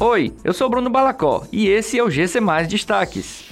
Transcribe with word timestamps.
Oi, 0.00 0.32
eu 0.44 0.52
sou 0.52 0.70
Bruno 0.70 0.88
Balacó 0.88 1.44
e 1.50 1.66
esse 1.66 1.98
é 1.98 2.04
o 2.04 2.08
GC 2.08 2.38
Mais 2.38 2.68
Destaques. 2.68 3.46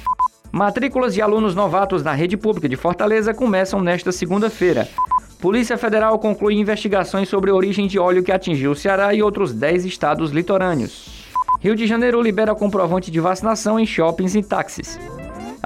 Matrículas 0.53 1.13
de 1.13 1.21
alunos 1.21 1.57
novatos 1.57 2.05
na 2.05 2.13
rede 2.13 2.37
pública 2.37 2.69
de 2.69 2.77
Fortaleza 2.77 3.35
começam 3.35 3.81
nesta 3.81 4.13
segunda-feira. 4.13 4.89
Polícia 5.41 5.77
Federal 5.77 6.17
conclui 6.21 6.55
investigações 6.55 7.29
sobre 7.29 7.51
a 7.51 7.55
origem 7.55 7.89
de 7.89 7.99
óleo 7.99 8.23
que 8.23 8.31
atingiu 8.31 8.71
o 8.71 8.77
Ceará 8.77 9.13
e 9.13 9.21
outros 9.21 9.53
10 9.53 9.87
estados 9.87 10.31
litorâneos. 10.31 11.27
Rio 11.61 11.75
de 11.75 11.85
Janeiro 11.85 12.23
libera 12.23 12.55
comprovante 12.55 13.11
de 13.11 13.19
vacinação 13.19 13.77
em 13.77 13.85
shoppings 13.85 14.37
e 14.37 14.43
táxis. 14.43 15.01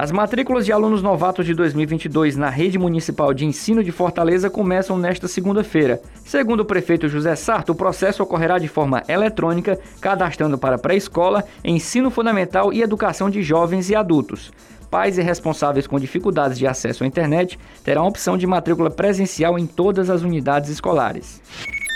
As 0.01 0.11
matrículas 0.11 0.65
de 0.65 0.73
alunos 0.73 1.03
novatos 1.03 1.45
de 1.45 1.53
2022 1.53 2.35
na 2.35 2.49
rede 2.49 2.79
municipal 2.79 3.35
de 3.35 3.45
ensino 3.45 3.85
de 3.85 3.93
Fortaleza 3.93 4.49
começam 4.49 4.97
nesta 4.97 5.29
segunda-feira. 5.29 6.01
Segundo 6.25 6.61
o 6.61 6.65
prefeito 6.65 7.07
José 7.07 7.37
Sarto, 7.37 7.73
o 7.73 7.75
processo 7.75 8.23
ocorrerá 8.23 8.59
de 8.59 8.67
forma 8.67 9.03
eletrônica, 9.07 9.79
cadastrando 10.01 10.57
para 10.57 10.79
pré-escola, 10.79 11.45
ensino 11.63 12.11
fundamental 12.11 12.73
e 12.73 12.81
educação 12.81 13.29
de 13.29 13.43
jovens 13.43 13.91
e 13.91 13.95
adultos. 13.95 14.51
Pais 14.91 15.19
e 15.19 15.23
responsáveis 15.23 15.87
com 15.87 16.01
dificuldades 16.01 16.59
de 16.59 16.67
acesso 16.67 17.05
à 17.05 17.07
internet 17.07 17.59
terão 17.85 18.05
a 18.05 18.09
opção 18.09 18.39
de 18.39 18.47
matrícula 18.47 18.89
presencial 18.89 19.59
em 19.59 19.67
todas 19.67 20.09
as 20.09 20.23
unidades 20.23 20.71
escolares. 20.71 21.43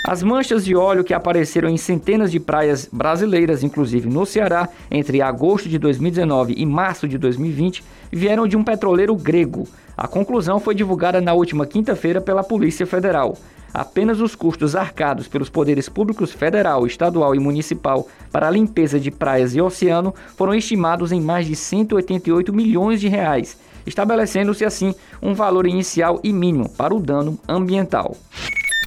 As 0.06 0.22
manchas 0.22 0.66
de 0.66 0.76
óleo 0.76 1.02
que 1.02 1.14
apareceram 1.14 1.66
em 1.66 1.78
centenas 1.78 2.30
de 2.30 2.38
praias 2.38 2.86
brasileiras, 2.92 3.62
inclusive 3.62 4.06
no 4.06 4.26
Ceará, 4.26 4.68
entre 4.90 5.22
agosto 5.22 5.66
de 5.66 5.78
2019 5.78 6.52
e 6.58 6.66
março 6.66 7.08
de 7.08 7.16
2020, 7.16 7.82
vieram 8.12 8.46
de 8.46 8.54
um 8.54 8.62
petroleiro 8.62 9.16
grego. 9.16 9.66
A 9.96 10.06
conclusão 10.06 10.60
foi 10.60 10.74
divulgada 10.74 11.22
na 11.22 11.32
última 11.32 11.64
quinta-feira 11.64 12.20
pela 12.20 12.44
Polícia 12.44 12.86
Federal. 12.86 13.38
Apenas 13.72 14.20
os 14.20 14.34
custos 14.34 14.76
arcados 14.76 15.26
pelos 15.26 15.48
poderes 15.48 15.88
públicos 15.88 16.32
federal, 16.32 16.86
estadual 16.86 17.34
e 17.34 17.38
municipal 17.38 18.06
para 18.30 18.48
a 18.48 18.50
limpeza 18.50 19.00
de 19.00 19.10
praias 19.10 19.54
e 19.54 19.60
oceano 19.62 20.14
foram 20.36 20.54
estimados 20.54 21.12
em 21.12 21.20
mais 21.20 21.46
de 21.46 21.56
188 21.56 22.52
milhões 22.52 23.00
de 23.00 23.08
reais, 23.08 23.56
estabelecendo-se 23.86 24.66
assim 24.66 24.94
um 25.22 25.32
valor 25.32 25.66
inicial 25.66 26.20
e 26.22 26.30
mínimo 26.30 26.68
para 26.68 26.94
o 26.94 27.00
dano 27.00 27.38
ambiental. 27.48 28.14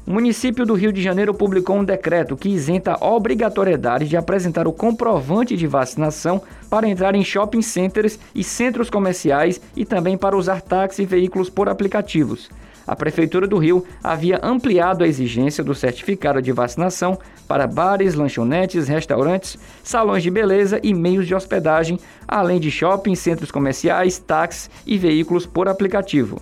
O 0.07 0.13
município 0.13 0.65
do 0.65 0.73
Rio 0.73 0.93
de 0.93 1.01
Janeiro 1.01 1.33
publicou 1.33 1.75
um 1.75 1.83
decreto 1.83 2.37
que 2.37 2.47
isenta 2.47 2.93
a 2.93 3.09
obrigatoriedade 3.09 4.07
de 4.07 4.15
apresentar 4.15 4.65
o 4.65 4.71
comprovante 4.71 5.57
de 5.57 5.67
vacinação 5.67 6.41
para 6.69 6.87
entrar 6.87 7.13
em 7.13 7.25
shopping 7.25 7.61
centers 7.61 8.17
e 8.33 8.41
centros 8.41 8.89
comerciais 8.89 9.59
e 9.75 9.83
também 9.83 10.17
para 10.17 10.37
usar 10.37 10.61
táxi 10.61 11.01
e 11.01 11.05
veículos 11.05 11.49
por 11.49 11.67
aplicativos. 11.67 12.49
A 12.87 12.95
Prefeitura 12.95 13.45
do 13.45 13.57
Rio 13.57 13.85
havia 14.01 14.39
ampliado 14.41 15.03
a 15.03 15.07
exigência 15.09 15.61
do 15.61 15.75
certificado 15.75 16.41
de 16.41 16.53
vacinação 16.53 17.19
para 17.45 17.67
bares, 17.67 18.15
lanchonetes, 18.15 18.87
restaurantes, 18.87 19.57
salões 19.83 20.23
de 20.23 20.31
beleza 20.31 20.79
e 20.81 20.93
meios 20.93 21.27
de 21.27 21.35
hospedagem, 21.35 21.99
além 22.25 22.61
de 22.61 22.71
shoppings, 22.71 23.19
centros 23.19 23.51
comerciais, 23.51 24.17
táxis 24.17 24.69
e 24.85 24.97
veículos 24.97 25.45
por 25.45 25.67
aplicativo. 25.67 26.41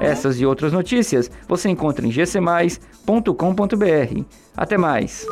Essas 0.00 0.40
e 0.40 0.46
outras 0.46 0.72
notícias 0.72 1.30
você 1.48 1.68
encontra 1.68 2.06
em 2.06 2.10
gcmais.com.br. 2.10 4.22
Até 4.56 4.78
mais! 4.78 5.26